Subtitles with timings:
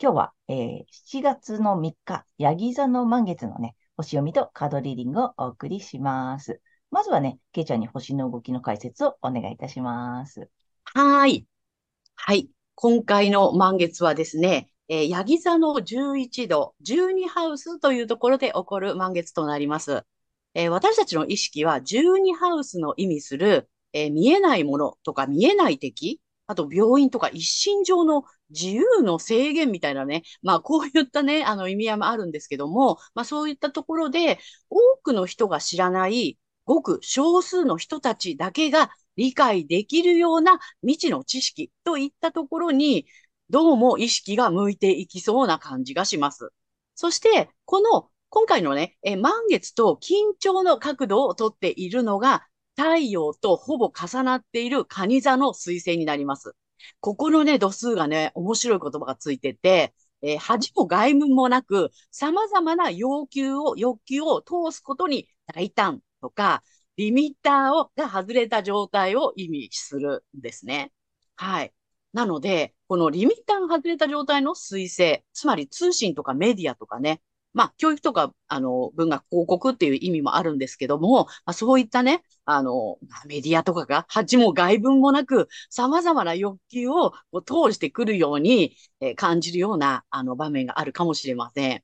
[0.00, 0.84] 今日は、えー、
[1.18, 6.60] 7月の3日、ヤギ座の満月のね、星読みとカードリーディングをお送りします。
[6.92, 10.48] まずはね、ケイちゃんに星の動きの解説をお願いいたします。
[10.84, 11.48] はい。
[12.14, 12.48] はい。
[12.76, 20.04] 今回の満月はですね、えー、ヤギ座の11度、12ハウスというところで起こる満月となります。
[20.54, 34.38] えー、私たちの意識は12ハウスの意味する、えー、見えないものとか見えない敵あと病院とか一身上の自由の制限みたいなね、まあこういったね、あの意味合いもあるんですけども、まあそういったところで
[34.70, 43.06] 多くの人が知らないごく少数の人たちだけが理解できるような未知の知識といったところに、
[43.50, 46.50] どうも意識が向いていきそうな感じがします。
[46.94, 56.54] そして、この今回のね、え満月と緊張の角度をとっているのが、太陽とほぼ重なっている蟹座の彗星になります。
[57.00, 66.62] ここのね、度数がね、面白い言葉がついてて、えー、恥も外務もなく、様々な要求を、欲求を通すことに大胆とか、
[66.96, 70.92] リミッターをが外れた状態を意味するんですね。
[71.36, 71.72] はい。
[72.12, 77.20] なので、このリミッターが外れた状態の彗星、つまり通信とかメディアとかね、
[77.54, 87.12] まあ、教育とか、あの、文学広告っていう意味もあるんですけども、まあ、そういったね、あの、メディアとかが、恥も外文もなく、様々な欲求を
[87.44, 91.82] 通してくるように、えー、感じるような、あの、場面があるかもしれません。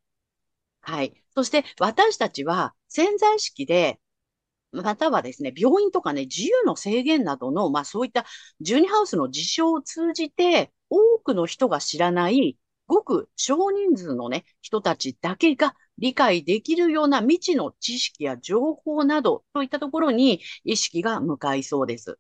[0.83, 1.15] はい。
[1.35, 4.01] そして、私たちは潜在意識で、
[4.73, 8.27] またはですね、病院とかね、自由の制限などの、まあそういった
[8.61, 22.19] ジュニハウスの事象を通じて、多くの人が知らないごく少人数のね、人たちだけが理解できるような未知の知識や情報などといったところに意識が向かいそうです。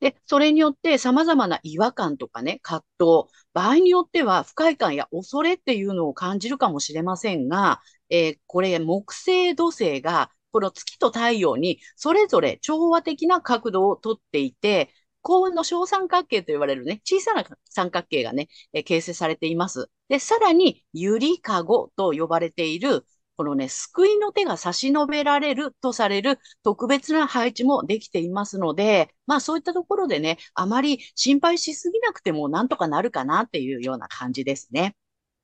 [0.00, 7.80] で、それによって様々な違和感とかね、葛藤、場合によっては不快感や恐れっていうのを感じるかもしれませんが、
[8.10, 14.90] えー、これ木星土星がこの月と太陽にそれぞれ調和的な角度をとっていて、
[15.22, 19.90] 幸運の小三角形と言われるね、小さな三角形がね、え形成されています。
[20.08, 23.06] で、さらに、ゆりかごと呼ばれている、
[23.36, 34.94] このね、救いの手が差し伸べられるとされる特別な配置もできていますので、まあそういったところでね、あまり心配しすぎなくてもなんとかなるかなっていうような感じですね。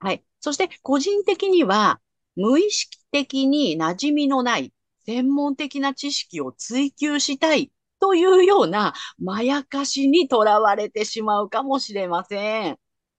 [0.00, 0.24] はい。
[0.40, 2.00] そして個人的には、
[2.36, 4.72] 無意識的に馴染みのない
[5.06, 12.78] 専門的な知識を追求したいというようなまやかしにとらわれてしまうかもしれません。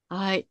[0.09, 0.47] はい。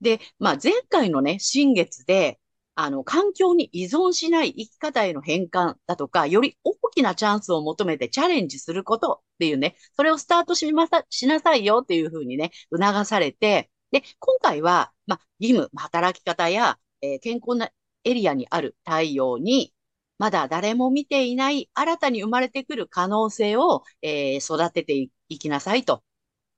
[0.00, 2.40] で、まあ、前回のね、新月で、
[2.74, 17.70] あの、環境に依存しない生き方への変換だとか、より大きなチャンスを求めてチャレンジすることっていうね、それをスタートしまさ、しなさいよっていうふうにね、促されて、で、今回は、まあ、義務、働き方や、えー、健康な
[18.04, 19.74] エリアにある太陽に、
[20.22, 26.04] まだ誰も見ていない新たに生まれてくる可能性を、えー、育てていきなさいと。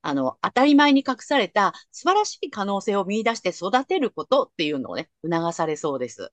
[0.02, 6.30] あの、当たり前に隠された素晴らしい可能性を見出して育てることっていうのをね、促されそうです。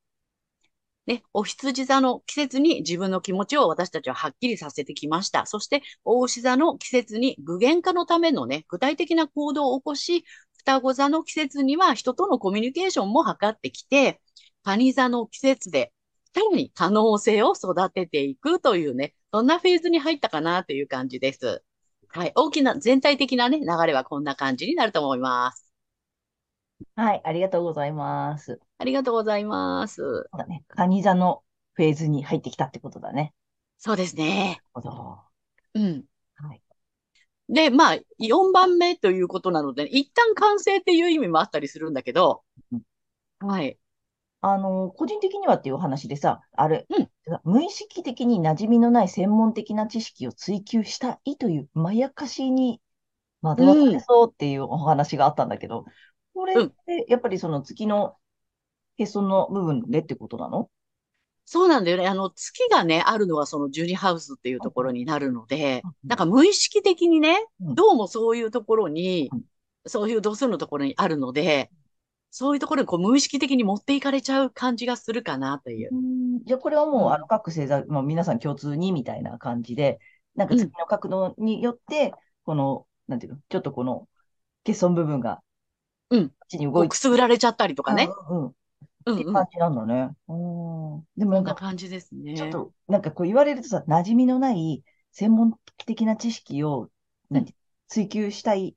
[1.06, 5.45] ね、お羊座の季節に自分の気持ちを私たちははっきりさせてきました。
[5.45, 10.25] そして、大牛座の季節に具現化のためのね、具体的な行動を起こし、
[10.57, 14.19] 双子座の季節には人とのコミュニケーションも図ってきて、
[14.63, 15.94] 蟹座の季節で
[16.33, 21.63] さらに可能性を育てていくというね、そんなフェーズに入ったかなという感じです。
[22.10, 22.31] はい。
[22.36, 25.72] 大きな、全体的なね、流れはこんな感じになると思います。
[26.95, 27.22] はい。
[27.24, 28.60] ありがとうございます。
[28.78, 29.95] ありがとうございます。
[29.95, 30.63] そうだね。
[30.68, 31.44] カニ座の
[31.74, 33.33] フェーズに入ってきたってことだね。
[33.78, 34.62] そうですね。
[34.74, 35.19] なるほど。
[35.75, 36.06] うん。
[36.36, 36.62] はい。
[37.50, 42.81] で、まあ、4番目ということなので、一旦完成っていう意味もあったりするんだけど、うん、
[43.39, 43.78] はい。
[44.42, 47.10] あの、個人的にはっていう話でさ、あれ、うん、
[47.44, 52.82] 無意識的に馴染みのない専門的な知識を追求したいというまやかしに
[53.42, 55.86] 惑わされそうっていうお話があったんだけど、
[56.34, 58.16] これってやっぱりその月の
[58.98, 60.70] へその部分でってことなの？
[61.46, 62.08] そうなんだよね。
[62.08, 69.30] あの、月がね、あるのはそのジュニハウスっていうところになるので、なんか無意識的にね、どうもそういうところに、
[69.86, 71.70] そういう度数のところにあるので、
[72.31, 75.89] そういうところにこう無意識的に持っていかれちゃう感じがするかなという。
[76.45, 80.00] じゃあこれはもう、あの各星座、まあ、皆さん共通にみたいな感じで、
[80.36, 82.13] なんか月の角度によって、
[82.45, 84.07] この、なんていうの、ちょっとこの
[84.66, 85.42] 欠損部分が、
[86.10, 86.30] うん。
[86.30, 86.89] こっちに動いて。
[86.89, 88.10] くすぐられちゃったりとかね。
[88.30, 88.48] うん、うん。
[88.48, 88.54] っ
[89.04, 90.12] ていう感じなんだね。
[90.30, 91.04] うん。
[91.18, 92.36] でもなんか、感じですね。
[92.36, 95.54] ちょっと、なんかこう言われるとさ、馴染みのない専門
[95.86, 96.89] 的な知識を、
[97.30, 97.56] なんて、
[97.88, 98.75] 追求したいっ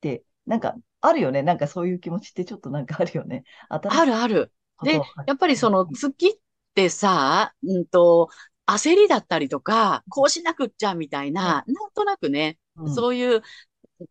[0.00, 0.76] て、なんか、
[1.06, 1.42] あるよね。
[1.42, 3.44] なんかそういう気持ちってちょっとなんかあるよね。
[3.68, 4.52] あるある。
[4.82, 6.32] で、やっぱりその月っ
[6.74, 8.28] てさ、うんと、
[8.66, 13.42] 焦りだったりとか、こうしなくっちゃみたいな、うん、なんとなくね、うん、そういう、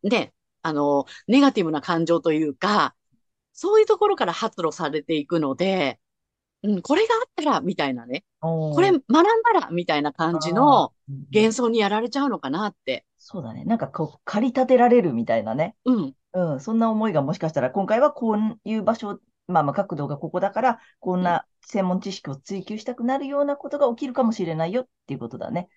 [0.03, 2.95] ね、あの、ネガティブな感情というか、
[3.53, 5.99] そういうところから発露されていくので、
[6.65, 8.23] うん、これがあったら、みたいなね。
[8.41, 10.93] これ学んだら、みたいな感じの
[11.33, 13.05] 幻想にやられちゃうのかなって。
[13.17, 13.63] そうだね。
[13.65, 15.75] なんかこう、駆り立てられるみたいなね。
[15.85, 16.15] うん。
[16.33, 16.59] うん。
[16.59, 18.37] そんな思いがもしかしたら、今回はこう
[18.69, 25.69] いう場所、まあまあ角度がここだから、こんな専門知識を追求したくなるようなことが起きるかもしれないよっていうことだね。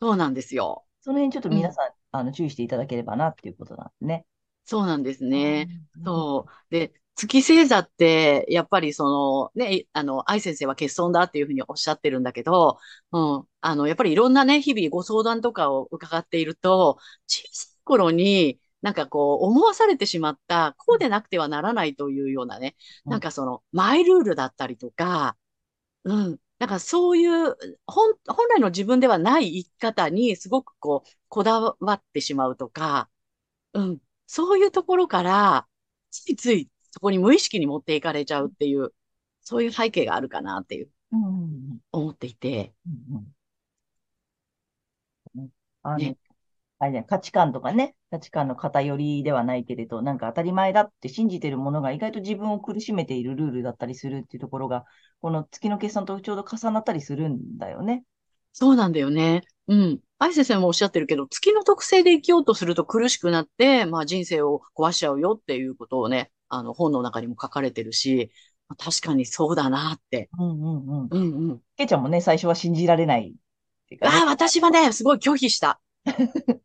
[0.00, 0.84] そうなんですよ。
[1.00, 4.26] その辺ちょっと皆さん、うん、あの注意していただければなっていうことなんですね。
[4.64, 5.68] そうなんですね。
[6.04, 6.74] そう。
[6.74, 12.78] で、月星座って、やっぱりその、ね、あの、愛先生は欠損だっていうふうにおっしゃってるんだけど、
[13.12, 22.76] うん、あの、やっぱりいろんなね、日々ご相談とかを伺っていると、小さい頃に、なんかこう、思わされてしまった、こうでなくてはならないというようなね、
[23.06, 25.36] なんかその、マイルールだったりとか、
[26.04, 33.10] うん、なんかそういう、本、本来の自分ではない生き方にすごくこう、こだわってしまうとか、
[33.74, 35.68] うん、そういうところから、
[36.10, 38.94] ついついそこに無意識に持っていかれちゃうっていう、
[39.42, 40.88] そういう背景があるかなっていう、
[41.92, 42.72] 思っていて。
[45.82, 46.16] あの、ね、
[46.78, 54.86] あれね、価値観とかね、価値観の偏りではないけれど、なんか当たり前だって信じてるものが意外と自分を苦しめているルールだったりするっていうところが、
[55.20, 58.04] この月の決算とちょうど重なったりするんだよね。
[58.54, 59.42] そうなんだよね。
[59.68, 60.00] うん。
[60.18, 68.30] 愛先生もおっしゃってるけど、月の特性で生きようとすると苦しくなって、まあ人生を壊しちゃうよっていうことをね、あの、本の中にも書かれてるし、
[68.78, 70.30] 確かにそうだなって。
[70.38, 71.08] うんうんうん。
[71.10, 71.62] うんうん。
[71.76, 73.38] けいちゃんもね、最初は信じられないね、
[74.02, 75.80] ああ、私はね、すごい拒否した。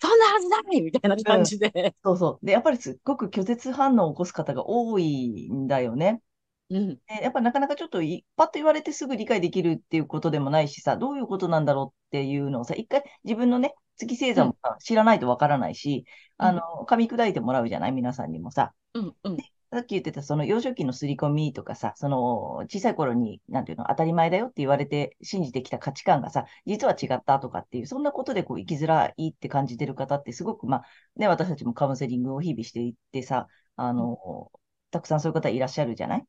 [0.00, 2.46] そんなはずないみたいな感じで、うん、そうそう。
[2.46, 6.22] で、やっぱりすっごく拒絶反応を起こす方が多いんだよね。
[6.70, 8.00] うん、でやっぱなかなかちょっと
[8.36, 16.04] パッと言われてすぐ理解できるっていうことでもないしさ、どういうことなんだろうっていうのをさ、一回自分のね、月星座も知らないとわからないし、
[16.38, 17.92] うん、あの、噛み砕いてもらうじゃない？
[17.92, 18.72] 皆さんにもさ。
[18.94, 19.36] うんうん、
[19.72, 30.82] さっき言ってた、その幼少期の刷り込みとかさ、その小さい頃に、なんていうの、当たり前だよって言われて信じてきた価値観がさ、実は違ったとかっていう、そんなことでこう生きづらいって感じてる方ってすごく、まあ、
[31.16, 34.50] ね、私たちもカウンセリングを日々していってさ、あの、
[34.90, 36.24] たくさんそういう方いらっしゃるじゃない？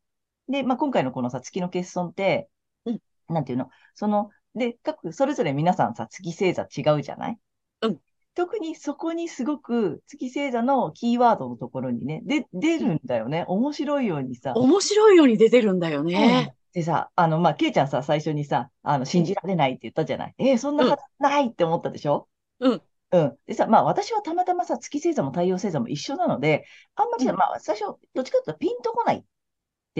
[0.49, 2.49] で、まあ、今回のこのさ、月の欠損って、
[2.85, 2.99] うん、
[3.29, 7.37] なんていうの、その、で、各、それぞれ皆さんさ、月星座違うじゃない？
[7.83, 7.99] うん。
[8.35, 13.45] 特にそこにすごく月星座のキーワードのところにね、で、出るんだよね。
[13.47, 14.53] 面白いようにさ。
[14.56, 16.47] 面白いように出てるんだよね。
[16.49, 20.35] うん、でさ、あの、まあ、ケイちゃんさ、最初にさ、あの、信じられないって言ったじゃない？
[20.37, 22.27] えー、そんなはずないって思ったでしょ？
[22.59, 22.81] うん。
[23.11, 23.37] うん。
[23.45, 26.65] でさ、まあ私はたまたまさ、月星座も太陽星座も一緒なので、
[26.95, 29.25] あんまり、うん、まあ最初、どっちかというとピンとこない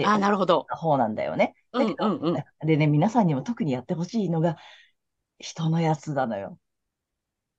[0.02, 0.66] ってあ、なるほど。
[0.68, 1.54] 方なんだよね。
[1.72, 2.66] うんうんうん。
[2.66, 4.56] でね、皆さんにも特にやってほしいのが、
[5.38, 6.58] 人のやつなのよ。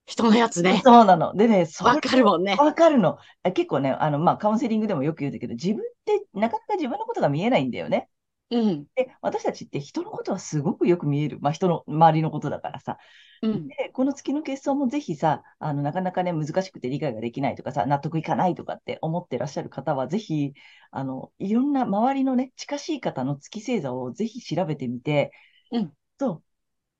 [0.05, 0.81] 人のやつね。
[0.83, 1.33] そうなの。
[1.35, 2.55] でね、わかるもんね。
[2.57, 3.17] わかるの。
[3.53, 8.09] 結構ね、あの、まあ、カウンセリングでもよく言うんだけど、自分ってなかなか自分のことが見えないんだよね。
[8.51, 8.85] うん。
[8.95, 11.39] で、私たちって人のことはすごくよく見える。
[11.41, 12.97] まあ、人の周りのことだからさ。
[13.41, 20.53] うん、で、この月の結晶もぜひさ、あの、なかなかね、難しくて理解ができないとかさ、納得いかないとかって思ってらっしゃる方は、ぜひ、
[20.91, 25.31] あの、いろんな周りのね、近しい方の月星座をぜひ調べてみて、
[25.71, 25.93] うん。
[26.19, 26.43] と、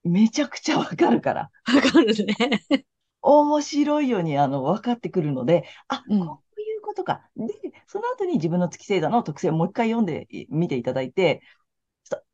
[0.04, 1.52] めちゃくちゃわかるから。
[1.68, 2.36] わかるね。
[3.22, 7.30] 面白いように、あの、分かってくるので、あ、うん、こういうことか。
[7.36, 11.42] で、その後に自分の月星座の特性をもう一回読んでみていただいて、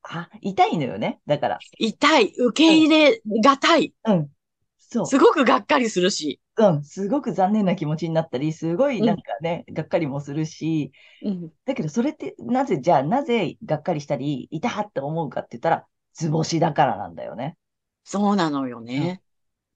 [0.04, 1.20] あ、痛いのよね。
[1.26, 1.58] だから。
[1.80, 2.32] 痛い。
[2.38, 3.92] 受け入れがたい。
[4.06, 4.30] うん。
[4.78, 5.06] そう。
[5.08, 6.40] すごくがっかりするし。
[6.58, 6.84] うん。
[6.84, 10.92] すごく残念な気持ちになったり、すごいなんかね、うん、がっかりもするし、
[11.24, 11.52] うん。
[11.66, 17.58] だけどそれって、なぜ、じゃあなぜがっかりしたり、痛って思うかって言ったら、図星だからなんだよね。
[18.04, 19.24] そうなのようんね。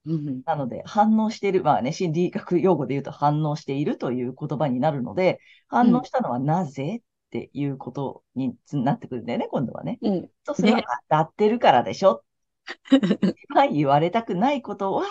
[0.06, 0.42] うん。
[0.44, 9.98] なので、反応している、まあね、心理学用語で言うと反応しているという言葉になるので、反応したのはなぜっていうことにつなってくるんだよね、今度はね。
[10.02, 10.30] うん。
[10.44, 10.84] そうすれば、ね。
[11.08, 12.24] 当たってるからでしょ。
[13.48, 15.04] 一番言われたくないことは、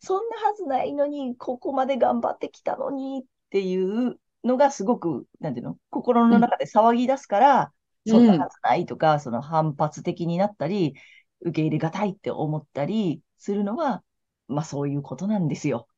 [0.00, 6.40] そんなはずないのに、ここまで頑張ってきたのにっていうのがすごく、なんていうの、心のうん。
[6.40, 7.72] 中で騒ぎ出すから、
[8.06, 8.42] そんなうん。
[8.42, 10.94] はずないとか、その反発的になったり、
[11.40, 14.02] 受け入れがたいって思ったりするのは、
[14.48, 15.88] まあそういうことなんですよ。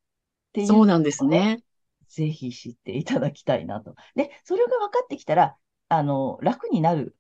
[0.51, 1.63] っていうそうなんですね、ね。
[2.09, 3.95] ぜひ知っていただきたいなと。
[4.17, 5.57] で、それが分かってきたら、
[5.89, 7.17] あの、楽になる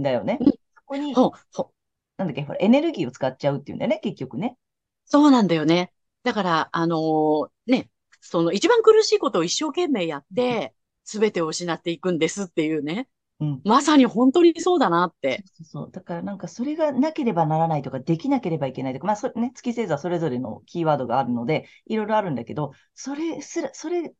[0.00, 0.44] んだよね。
[0.44, 0.50] うん。
[0.50, 0.56] そ
[0.86, 1.74] こに、ほ、ほ、
[2.18, 4.58] なんだっけ、ほら、エネルギーを使っちゃうっていうんだよね、結局ね。
[5.04, 5.92] そうなんだよね。
[6.22, 7.90] だから、あのーね、
[8.20, 13.08] その一番苦しいことを一生懸命やっうんて、すべてを失っていくんですっていうね。
[13.40, 13.60] うん。
[13.64, 15.44] まさに本当にそうだなって。
[15.44, 15.90] そうそう。
[15.90, 24.14] だからなんかそれがなければならないとか、できなければいけないとか、まあそれね、月星座それぞれのキーワードがあるので、いろいろあるんだけど、それすら、それ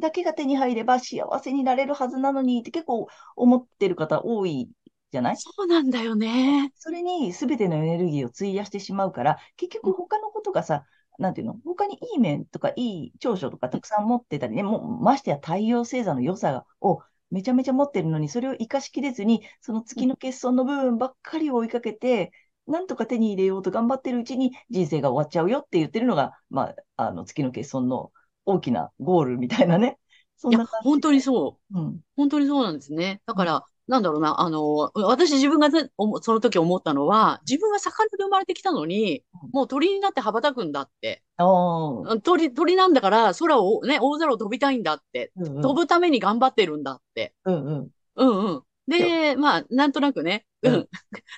[0.00, 4.70] だけが手に入れば幸せになれるはずなのにって結構思ってる方多い
[5.10, 5.36] じゃない？
[5.36, 6.72] そうなんだよね。
[6.76, 10.84] それに全てのエネルギーを費やしてしまうから、結うん、局他のことがさ、
[11.18, 11.54] なんていうの？
[11.64, 22.32] 他にいい面とかいい長所とかたくさん持ってたりね、もうましてや太陽星座の良さをめちゃめちゃ持ってるのに、それを活かしきれずに、そのうん、月の欠損の部分ばっかりを追いかけて、
[22.66, 28.12] なんとか手に入れようと頑張ってるうちに人生が終わっちゃうよって言ってるのが、まあ、あの月の欠損の
[28.46, 29.98] 大きなゴールみたいなね。
[30.36, 31.02] そんな感本じで。
[31.02, 31.78] 当にそう。
[31.80, 32.00] うん。
[32.16, 33.22] 本当にそうなんですね。
[33.26, 33.44] だうん。
[33.44, 41.22] から、なんだろうな、あの、私自分がその時思ったのは、自分は魚で生まれてきたのに、もう鳥になって羽ばたくんだって。
[42.22, 45.32] 鳥、鳥なんだから空をね、大空を飛びたいんだって。
[45.36, 45.62] うんうん。
[45.62, 47.34] 飛ぶために頑張ってるんだって。
[47.44, 47.88] うんうん。
[48.16, 48.62] うんうん。
[48.86, 50.46] で、で、まあ、なんとなくね。
[50.62, 50.68] う。
[50.70, 50.88] うんん。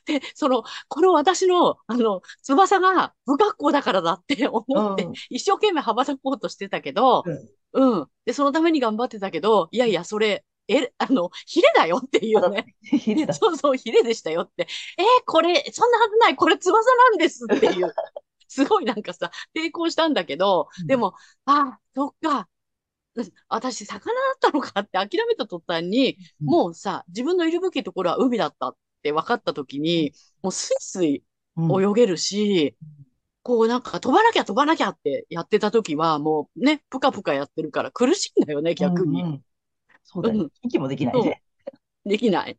[0.07, 5.13] で、その、この私の、あの、翼が不格好だからだって思って、うん。
[5.31, 7.25] 一生懸命羽ばたこうとしてたけど、
[7.73, 7.99] うん。
[7.99, 8.07] うん。
[8.25, 12.75] で、そのために頑張ってたけど、いやいや、それ、え、あの、ヒレだよっていうね。
[12.83, 13.35] ヒレだ。
[13.35, 14.67] そうそう、ヒレでしたよって。
[14.99, 17.95] えーこれ、そんなはずない、これ翼なんですっていう。
[18.49, 20.87] すごいなんかさ、抵抗したんだけど、うん。
[20.87, 21.15] でも、
[21.47, 22.49] あ、そっか、
[23.17, 26.57] うん私、魚だったのかって諦めた途端に、うん。
[26.57, 31.25] もうさ、自分のいるべきところは海だったって分かった時に、もうスイスイ
[31.57, 31.83] うん。
[31.83, 32.77] 泳げるし、
[33.43, 39.23] こうなんか飛ばなきゃ飛ばなきゃってやってた時は、もうね、ぷかぷかやってるから苦しいんだよね、う逆に。
[39.23, 39.45] んうん。
[40.07, 40.41] そうだよ。
[40.41, 41.43] うん、息もできないそね。
[42.07, 42.59] う、できない。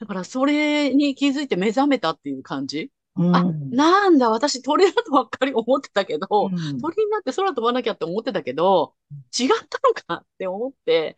[0.00, 2.90] だからそれに気づいて目覚めたっていう感じ？
[3.16, 3.70] うあ、ん。
[3.70, 6.80] なんだ、私鳥だとばっかり思ってたけうど、ん。
[6.80, 8.94] 鳥になって空飛ばなきゃって思ってたけど、
[9.38, 11.16] 違ったのかって思って、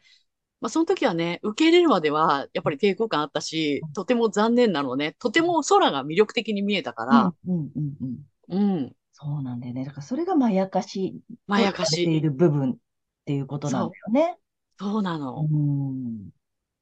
[0.61, 5.17] まあ、その時はね、受け入れるまでは、やっぱり抵抗感あったし、とても残念なのね。
[5.19, 7.11] とても空が魅力的に見えたかうん。
[7.11, 7.71] ら、うん。
[7.77, 7.97] うん。
[8.01, 8.19] うん。
[8.49, 9.85] うん、そうなんだよね。
[9.85, 12.17] だからそれがまやかしまやかしい。
[12.17, 12.77] いる部分っ
[13.25, 14.39] ていうことなんだよね。
[14.79, 15.51] そうなうの。
[15.57, 16.31] ん。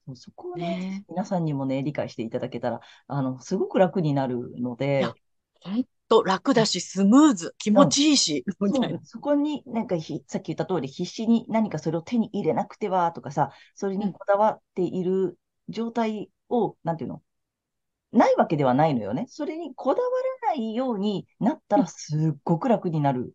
[0.06, 5.02] そうそこをね、ね皆さんにもね、理解していただけたら、あの、すごく楽になるのえ。
[5.02, 5.20] いや、で、
[5.60, 7.88] ほんと楽だし、スムーズ、気持うん。
[7.88, 8.88] ちいいし、みたいな。
[8.88, 9.04] そうなの。
[9.04, 17.22] そこになんかひ、さっき言った通り、必死に何かそれを手に入れなくてはとかさ、それうん、にこだわっている状態を、なんていうの、
[18.12, 19.26] ないわけではないのよね。
[19.28, 20.08] それにこだわ
[20.42, 23.34] らないようになったうん、らすっごく楽になる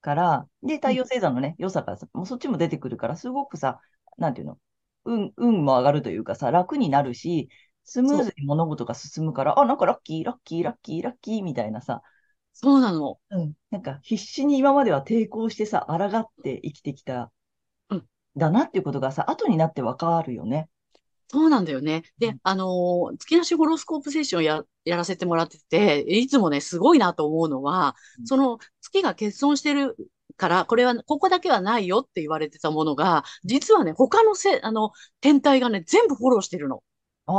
[0.00, 3.80] から、で、うん、太陽星座のね、良さからさ、もうそっちも出てくるから、すごくさ、
[4.18, 4.58] なんていうの、
[5.04, 7.48] 運、運も上がるというかさ、楽になるし、
[7.84, 12.02] スムーズに物事が進むから、あ、なんかラッキー、ラッキー、ラッキー、ラッキーみたいなさ、
[12.60, 13.20] そうなの。
[13.30, 13.54] うん。
[13.70, 17.30] なんか必死に今までは抵抗してさ、抗って生きてきた、
[17.88, 18.04] うん
[18.36, 20.68] だなっていうことがさ、後になってわかるよね。
[21.28, 22.02] そうなんだよね。
[22.18, 22.38] で、うん。
[22.42, 29.96] あのー月なしホロスコープセッションや、やらせてもらってて、いつもね、すごいなと思うのは、その月が欠損してる
[30.36, 36.82] から、これは、ここだけはないよって言われてたものが、実はね、他のせ、あの、天体がね、全部フォローしてるの。
[37.26, 37.32] あ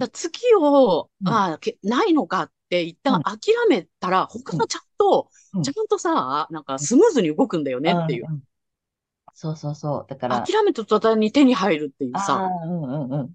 [0.00, 1.30] あ、月を、うん。
[1.32, 3.20] ああ、けないのかって一うん。
[3.20, 4.60] 旦諦めたら、他うん。
[4.60, 5.62] がちゃんと、うん。
[5.62, 8.26] ちゃんとさ、なんかスムーズに動くんだよねっていう。
[8.28, 8.42] うん。
[9.34, 10.06] そうそうそう。
[10.08, 12.44] だから、諦めた途端に手に入るっていうあさ。
[12.62, 13.34] あ、うんうんうん。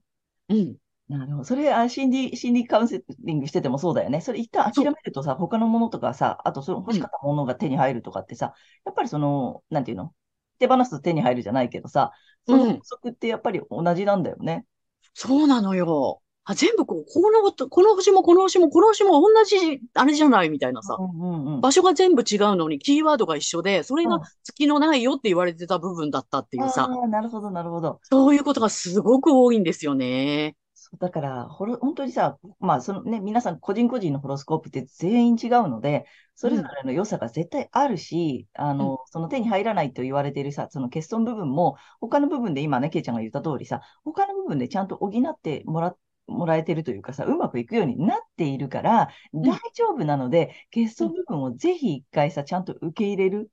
[0.49, 0.77] うん。
[1.07, 1.43] なるほど。
[1.43, 4.21] それ、あ、心理、心理カウンセリングしててもそうだよね。
[4.21, 4.83] それ一旦諦。
[4.85, 6.95] めるとさ、他のものとかさ、あとその欲うん。
[6.95, 8.53] しかったものが手に入るとかってさ、
[8.85, 10.13] やっぱりその、なんていうの？
[10.57, 12.11] 手放すと手に入るじゃないけどさ、
[12.47, 12.79] その法うん。
[12.81, 14.65] 則ってやっぱり同じなんだよね。
[15.13, 16.21] そうなのよ。
[16.45, 20.95] あ、全部こう、このこと、この星もこの星もこの星も同じ、あれじゃないみたいなさ。
[20.99, 21.61] うんうんうん。
[21.61, 24.21] 場所が全部違うのにキーワードが一緒で、それがうん。
[24.43, 26.87] 月のないよって言われてた部分だったっていうさ。
[26.89, 27.99] ああ、なるほど、なるほど。
[28.03, 30.55] そういうことがすごく多いんですよね。
[30.87, 51.09] そうだから、ホロ、本当にさ、まあ、そのね、皆さん個人個人のホロスコープって全員違うので、それぞうん、れの良さが絶対あるし、あうん、の、その手に入らないと言われているさ、その欠損部分も、他の部分で今ね、ケイちゃんが言った通りさ、他の部分でちゃんと補ってもら、もらえてるというかさ、うまくいくようになっているから、大うん、丈夫なので、欠うん。
[51.09, 53.51] 損部分をぜひ一回さ、ちゃんと受け入れる。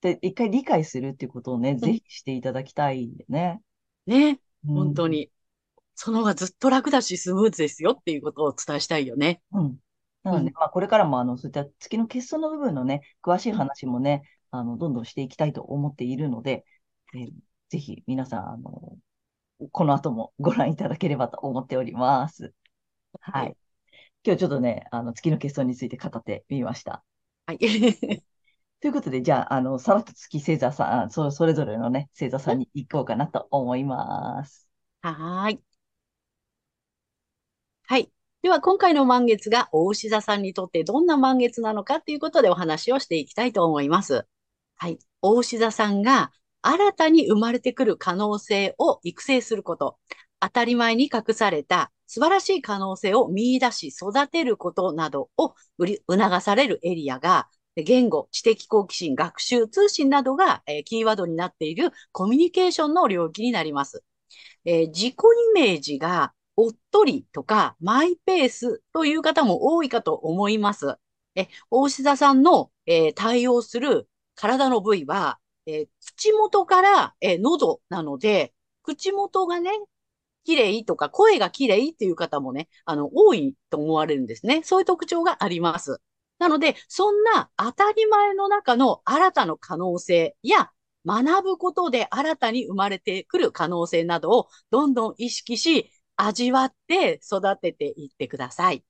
[0.00, 3.62] で、一回理解するっていうことをね、うんぜひしていただきたいよね。
[4.06, 4.40] ね。
[4.66, 4.74] うん。
[4.74, 5.30] 本当に。
[5.96, 9.42] その方がずっと楽だし、スムーズですよっていうことをお伝えしたいよね。
[9.52, 9.78] うん。
[10.30, 13.62] なので、うん、まあ、これからも、あの、そういった月の欠損の部分のね、詳しいうん。
[13.62, 16.64] 話もね、あの、どんどんしていきたいと思っているので、
[17.14, 17.32] えー
[17.70, 18.96] ぜひ皆さん、あの、
[19.72, 22.54] この後もご覧いただければと思っております。
[23.20, 23.42] はい。
[23.42, 23.56] はい。
[24.24, 27.04] 今日ちょっとね、あの、月の欠損について語ってみました。
[27.46, 27.58] はい。
[28.80, 34.68] ということで、じゃあ、あの、さらっと月星座さん、そ、それぞれのね、星座さんに行こうかなと思います。
[35.02, 35.62] はーい。
[37.86, 38.10] はい。
[38.42, 44.26] では、今回の満月が大牛座さんにとってどんな満月なのかということでお話をしていきたいと思います。
[44.76, 44.98] はい。
[45.22, 49.98] 大牛座さんが新たに生まれてくる可能性を育成すること。
[50.40, 64.02] 当たり前に隠された素晴らしい可能性を見出し育てることなどを促されるエリアが、言語、知的好奇心、学習、通信などが、えーキーワードになっているコミュニケーションの領域になります。
[64.64, 70.96] えー自己イメージがおっとりとかマイペースという方も多いかと思います。
[71.34, 79.70] え、大志田さんの、えー対応する体の部位は、えー口元から、えー喉なので、口元がね、
[80.44, 84.62] 綺麗とか声が綺麗っていう方もね、あの、多いと思われるんですね。
[84.62, 86.00] そういう特徴があります。
[86.38, 90.70] なので、そんな当たり前の中の新たな可能性や
[91.06, 98.84] 学ぶことで新たに生まれてくる可能性などをどんどん意識し、味わって育てていってください。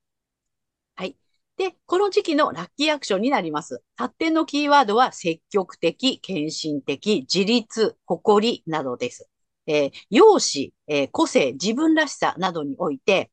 [0.95, 1.17] はい。
[1.57, 3.81] で、この時期のラッキーアクションになります。
[3.95, 9.29] 発展のキーワードは積極的、献身的、自立、誇りなどです。
[9.65, 13.31] えー、容姿、えー、個性、自分らしさなどにおいて、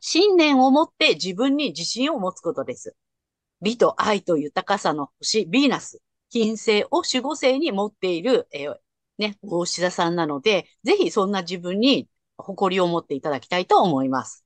[0.00, 2.96] 信念を持って自分に自信を持つことです。
[3.60, 8.76] 美と愛と豊かさの星、ヴィーナス、金星を守護星に持っている、えー、
[9.18, 14.44] ね、大志田さんなので、ぜひそんな自分に誇りを持っていただきたいと思います。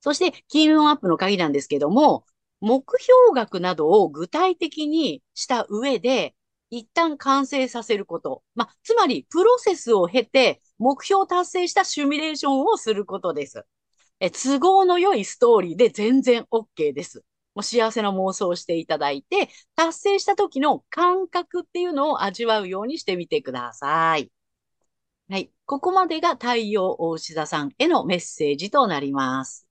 [0.00, 2.24] そして、金運アップの鍵なんですけども、
[2.60, 6.34] 目標額などを具体的にした上で、
[6.70, 8.42] 一旦完成させること。
[8.54, 13.64] まあ、つまり、プロセスを経て、目標達成したシミュレーションをすることです。
[14.20, 17.24] え、都合の良いストーリーで全然 OK です。
[17.54, 24.30] もう幸せな妄想をしていただいて、達成した時の感覚っていうのを味わうようにしてみてください。
[25.28, 25.52] はい。
[25.68, 29.68] ここまでが太陽大志座さんへのメッセージとなります。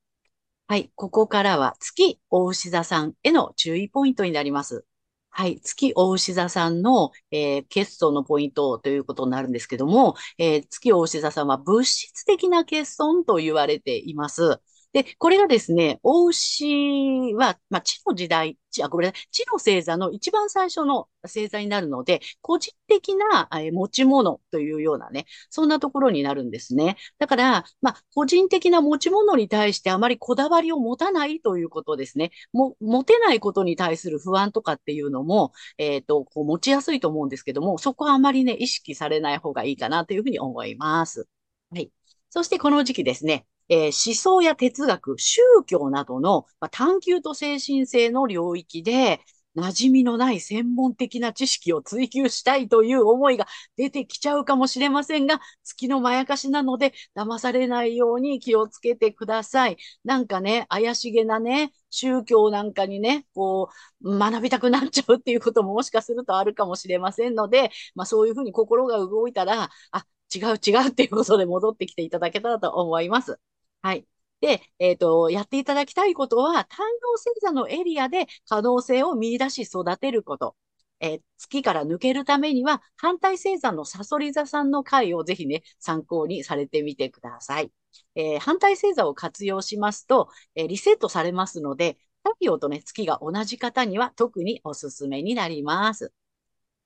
[0.67, 0.91] はい。
[0.93, 4.85] ここからは月大牛座さんへの注意ポイントになります。
[5.31, 5.59] はい。
[5.59, 14.61] 月大牛座さんの、えー、欠損のポイントということになるんですけども、えー、月大牛座さんは物質的な欠損と言われています。
[14.93, 26.97] で、これがですね、大牛は、まあ、地の時代、あ、ごめんなさい、地の星座の一番最初の星座になるので、個人的な、え持ち物というようなね、そんなところになるんですね。
[27.19, 32.31] だから、まあ、個人的な持ち物に対してあまりこだわりを持たないということですね。
[32.53, 41.27] も、持てないことに対する不安とかっていうのも、えっと、こう持ちやすいと思うんですけども、そこはあまりね、意識されない方がいいかなというふうに思います。
[41.71, 41.91] はい。
[42.29, 49.21] そしてこの時期ですね、えー思想や哲学、宗教などの、まあ、探求と精神性の領域で、
[49.55, 59.77] 馴染みのない専門的な知識を追求したいという思いが出てきちゃうかもしれませんが、月のまやかしなので、騙されないように気をつけてください。
[60.03, 63.69] なんかね、怪しげなね、宗教なんかにね、こ
[64.01, 73.39] う、学びたくなっちゃうっていうことももしかするとあるかもしれませんので、まあそういうふうに心が動いたら、あ、違う違うっていうことで戻ってきていただけたらと思います。
[73.87, 74.07] はい。
[74.41, 80.55] で、えっと、やっていただきたいことは、太陽星座のエリアで可能性を見出し育てること。
[80.99, 87.71] えー月から抜けるためには、反対星座のサソリ座さんの回をぜひね、参考にされてみてください。
[88.15, 96.11] えー反対星座を活用しますと、えーリセットされますので、太陽とね、月が同じ方には特におすすめになります。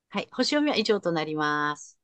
[0.10, 0.30] はい。
[0.34, 1.98] 星読みは以上となります。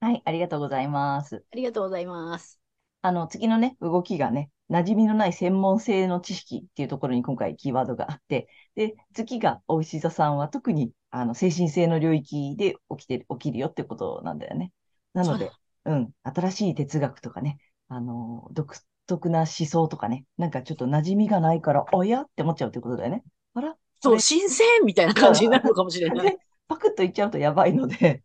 [0.00, 1.44] はい、ありがとうございます。
[1.52, 2.57] ありがとうございます。
[3.02, 14.72] あの、次のね、動きがね、馴染みのない専門性の知識っていうところに今回キーワードがあって、で、次がお牛座さんは特に、あの、精神性の領域で起きてる、起きるよってことなんだよね。
[15.14, 17.58] なので、そうん、新しい哲学とかね、
[17.88, 23.24] あの、独特な思想とかね、なんかちょっと馴染みがないから、おやって思っちゃうということだよね。
[23.54, 26.38] あらそう、新鮮みたいな感じになるのかもしれない。
[26.68, 28.22] パクッといっちゃうとやばいので、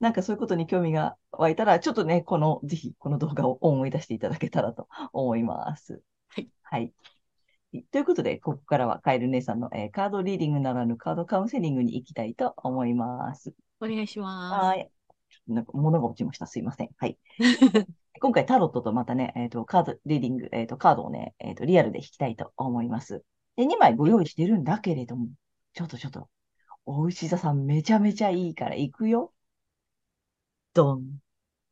[0.00, 6.02] なんかそういうことに興味が湧いたら、ちょっとね、この、ぜひこの動画を思い出していただけたらと思います。
[6.28, 6.48] はい。
[6.62, 6.92] はい。
[7.90, 13.52] ということで、ここからはカエル姉さんの、えー、カードリーディングならぬカードカウンセリングに行きたいと思います。
[13.80, 14.64] お願いします。
[14.64, 14.90] はい。
[15.48, 16.46] なんか物が落ちました。
[16.46, 16.90] すいません。
[16.96, 17.18] はい。
[18.20, 23.24] 今回タロットとまたね、えっ、ー、と、カードリーディング、えっ、ー、と、カードをね、えっ、と、リアルで引きたいと思います。
[23.56, 25.28] で、2枚ご用意してるんだけれども、
[25.74, 26.28] ちょっとちょっと、
[26.86, 29.32] お牛座さんめちゃめちゃいいから行くよ。
[30.78, 31.20] ドン。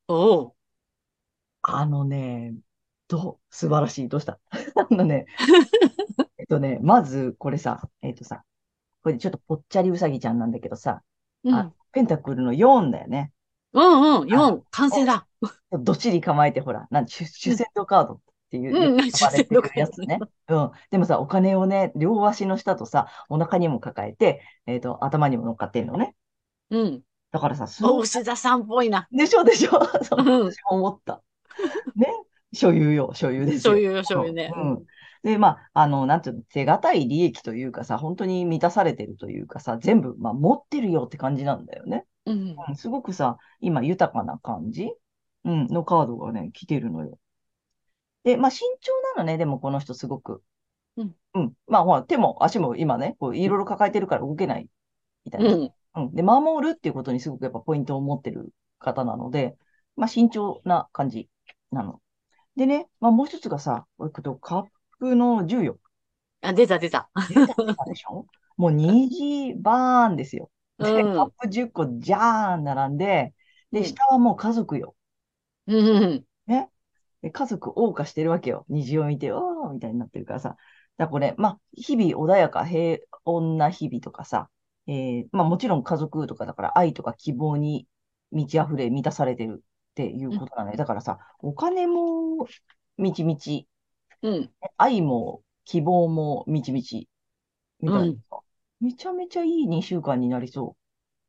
[0.08, 0.56] おお。
[1.62, 2.56] あのね、
[3.06, 4.08] どう、素晴らしい。
[4.08, 4.40] どうした？
[4.50, 5.26] あのね、
[6.38, 8.42] えっとね、まず、これさ、えっとさ、
[9.04, 11.04] これちょっとぽっちゃりうさぎちゃんなんだけどさ、
[11.44, 13.32] うん、ペンタクルの4だよね。
[13.74, 15.28] うんうん、4、完成だ。
[15.70, 18.18] どっちり構えて、ほら、なん主主戦闘カードっ
[18.50, 20.18] ていう、うん、主戦闘カードね。
[20.48, 20.70] うん。
[20.90, 26.16] でもさ、お金をね、両足の下とさ、お腹にも抱えて、えっ、ー、と、頭にも乗っかってんのね。
[26.70, 27.02] うん。
[27.32, 28.02] だからさ、すごい。
[28.02, 29.08] 牛座さんっぽいな。
[29.10, 29.70] でしょでしょ
[30.04, 31.22] そう、私思った。
[31.94, 32.06] ね。
[32.52, 33.74] 所有よ、所有ですよ。
[33.74, 34.52] 所有よ、所有ね。
[34.54, 34.86] うん。
[35.22, 42.06] で、まあ、あの、なんていうの、手堅い利益というかさ、本当に満たされてるというかさ、全部、まあ、持ってるよって感じなんだよね。
[42.26, 44.92] うん、うん、すごくさ、今、豊かな感じ、
[45.44, 47.18] うん、のカードがね、来てるのよ。
[48.24, 50.42] で、まあ、慎重なのね、でもこの人すごく。
[50.96, 51.14] うん。
[51.34, 51.52] うん。
[51.66, 54.68] まあ、ほら、手も足も今ね、こういろいろ抱えてるから動けない、
[55.24, 55.54] みたいな。
[55.54, 55.72] うん。
[55.96, 56.14] うん。
[56.14, 59.56] で、守るっていうことにすごくやっぱポイントを持ってる方なので、
[59.96, 61.28] まあ、慎重な感じ
[61.72, 62.00] なの。
[62.54, 64.64] でね、まあ、もう一つがさ、カッ
[64.98, 65.78] プの10よ。
[66.42, 67.10] あ、出た出た。
[67.28, 68.26] 出たでしょ？
[68.56, 70.50] もう虹バーンですよ。
[70.78, 73.34] で、うん、カップ10個じゃーん並んで、
[73.72, 74.94] で、下はもう家族よ。
[75.66, 76.24] うん。
[76.46, 76.70] ね？
[77.22, 78.64] で家族謳歌してるわけよ。
[78.68, 80.56] 虹を見て、おーみたいになってるからさ。
[80.96, 84.48] だこれ、まあ、日々穏やか、平穏な日々とかさ、
[84.86, 87.86] えー、まあもちろん家族とかだから愛とか希望に
[88.32, 90.76] 満ち溢れ、満たされてるっていうことなのよ。
[90.76, 92.46] だからさ、お金も
[92.98, 93.66] みちみち、
[94.22, 97.08] うん、愛も希望もみちみち、
[97.80, 98.18] みたいな、うん、
[98.80, 100.76] めちゃめちゃいい2週間になりそ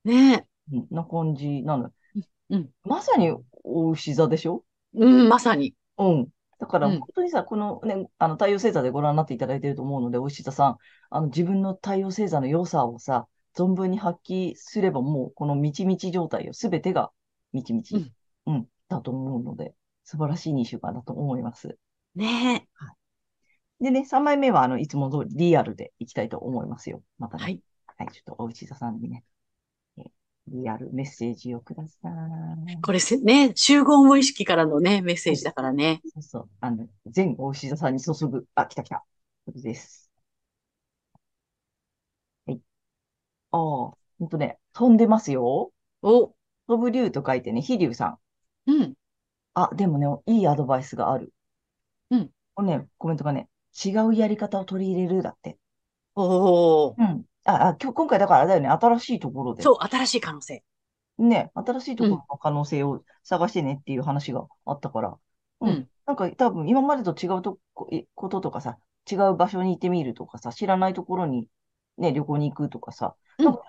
[0.05, 0.07] う。
[0.07, 0.85] ねえ。
[0.91, 1.91] な感じなの。
[2.49, 4.63] うん、まさにお牛座でしょ？
[4.93, 5.73] うん、まさに。
[5.97, 6.27] うん。
[6.59, 10.77] だから、本当にさ、このね、あの、太陽星座でご覧になっていただいていると思うので、お牛座さん、
[11.09, 17.11] あの、自分の太陽星座の良さをさ、存分に発揮すれば、もう、このみちみち状態を、すべてが
[17.53, 18.13] みちみち。
[18.45, 21.77] うん、だと思うので、素晴らしい2週間だと思います。
[22.15, 22.67] ねえ。
[22.73, 22.93] は
[23.81, 23.83] い。
[23.83, 27.01] でね、3枚目は、あの、いつも通りリアルでいきたいと思いますよ。
[27.17, 27.43] またね。
[27.43, 27.61] はい。
[27.97, 29.23] はい、ちょっとおうち座さんにね、
[30.49, 32.09] リアルメッセージをくださ
[32.67, 32.81] い。
[32.81, 36.01] これせ、ね、集合無意識からのね、メッセージだからね。
[36.13, 36.49] そうそう。
[36.61, 38.45] あの、全お牛座さんに注ぐ。
[38.55, 39.03] あ、来た来た。
[39.45, 40.09] これです。
[42.45, 42.61] はい。
[43.51, 45.71] ああ、ほんとね、飛んでますよ。
[46.01, 46.33] お。
[46.67, 48.17] 飛ぶ竜と書いてね、飛竜さ
[48.67, 48.71] ん。
[48.71, 48.93] うん。
[49.53, 51.33] あ、でもね、いいアドバイスがある。
[52.11, 52.29] うん。
[52.55, 53.49] これね、コメントがね、
[53.85, 55.57] 違うやり方を取り入れるだって。
[56.15, 56.95] おお。
[56.97, 57.25] うん。
[57.45, 59.63] あ、あ、今日、今回だからあれだよね、新しいところで。
[59.63, 60.63] そう、新しい可能性。
[61.17, 65.17] ね、新しいところの可能性を探してねっていう話があったから。
[65.61, 65.69] うん。
[65.69, 68.77] うん、なんか多分今までと違うとここととかさ、
[69.09, 71.47] 違う場所に行ってみるとかさ、知らないところに
[71.97, 73.63] ね、旅行に行くとかさ、なんか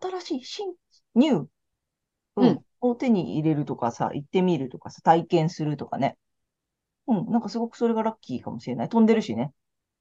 [0.00, 0.74] 新しい、新、
[1.14, 1.46] ニュー、
[2.36, 6.16] うん、を手に入れるとかさ、行ってみるとかさ、体験するとかね。
[7.06, 8.88] うん、なんかすごくそれがラッキーかもしれない。
[8.88, 9.52] 飛んでるしね。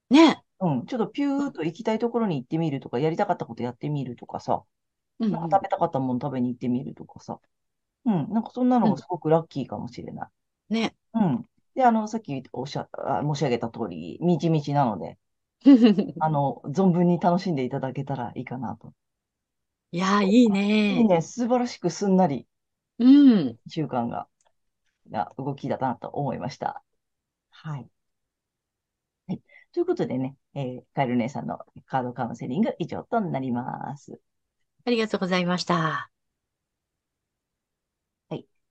[0.10, 0.44] ね。
[0.60, 4.64] うん、ちょっとピューっと行きたいところに行ってみるとか、やりたかったことやってみるとかさ、
[5.20, 7.40] うん、なんか食べたかったもの食べに行ってみるとかさ。
[8.06, 10.30] うん、なんかそんなのがすごくラッキーかもしれな
[10.70, 10.74] い。
[10.74, 10.96] ね。
[11.14, 11.46] うん。
[11.76, 12.88] で、あの、さっきおっしゃ、
[13.24, 15.18] 申し上げた通り、みちみちなので、
[16.20, 18.94] あの、存分に楽しんでいただけたらいいかなと。
[19.92, 20.98] いやー、いいね。
[20.98, 21.22] いいね。
[21.22, 22.48] 素晴らしくすんなり
[23.00, 23.06] う
[23.46, 23.60] ん。
[23.68, 24.28] 習慣が、
[25.12, 26.84] が動きだなと思いました。
[27.52, 27.90] はい。
[29.28, 29.42] はい。
[29.74, 34.20] ということでね、えー、カエル姉さんのカードカウンセリング以上となります。
[34.86, 36.11] ありがとうございました。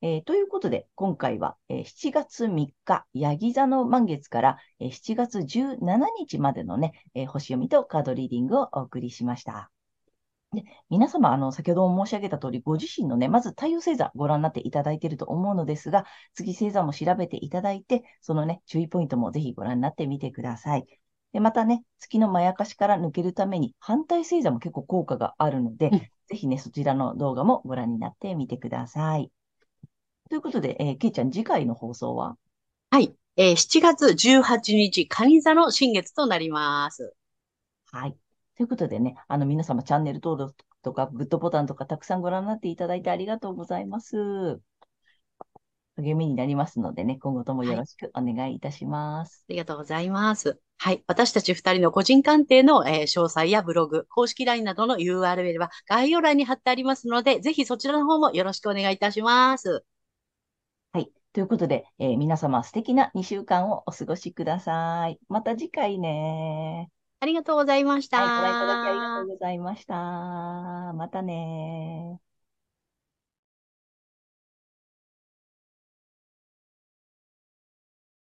[0.00, 0.14] はい。
[0.16, 9.70] えー、ということで、今回は、えー、7月3日、ヤギ座の満月から、えー、7月17日までのね、えー、星読みとカードリーディングをお送りしました。
[10.52, 20.86] で、皆様、あの、先ほども申し上げた通り、ご自身のね、まず太陽星座ご覧になっていただいていると思うのですが、月星座も調べていただいて、そのね、注意ポイントもぜひご覧になってみてください。
[21.32, 29.30] で、またね、月のまやかしから抜けるために、反対星座も結構効果があるので、うん、ぜひね、そちらの動画もご覧になってみてください。
[30.31, 32.38] ということで、えー、けいちゃん、次回の放送は？
[32.90, 33.14] はい。
[33.37, 37.14] えー7月18日、蟹座の新月となります。
[37.93, 38.16] はい。
[38.57, 44.61] ということでね、あの、皆様チャンネル登録とか、グッドボタンとかたくさんご覧になっていただいてありがとうございます。
[45.97, 47.87] 励みになりますのでね、今後ともよろはい。
[47.87, 49.47] しくお願いいたします。
[49.49, 50.61] ありがとうございます。
[50.79, 51.05] はい。
[51.07, 59.85] 私たち二人の個人鑑定の、えー詳細やブログ、公式 LINE などの URL は概要欄に貼ってありますので、ぜひそちらの方もよろしくお願いいたします。
[61.33, 61.35] はい。
[61.35, 65.21] ということで、えー皆様素敵な2週間をお過ごしください。
[65.29, 66.90] また次回ね。
[67.21, 68.31] ありがとうございましはい。
[68.31, 69.27] ご覧いただきありがとうた。
[69.27, 69.95] ございました。
[70.95, 72.21] またね